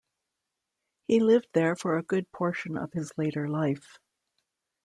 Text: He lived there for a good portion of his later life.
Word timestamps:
He 1.05 1.19
lived 1.19 1.49
there 1.53 1.75
for 1.75 1.95
a 1.95 2.01
good 2.01 2.31
portion 2.31 2.75
of 2.75 2.91
his 2.91 3.11
later 3.19 3.47
life. 3.47 3.99